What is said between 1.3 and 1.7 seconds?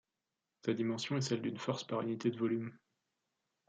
d'une